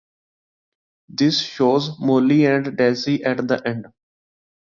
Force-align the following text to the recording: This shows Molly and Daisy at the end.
This 1.09 1.39
shows 1.45 1.99
Molly 1.99 2.47
and 2.47 2.75
Daisy 2.75 3.23
at 3.23 3.47
the 3.47 3.61
end. 3.67 3.85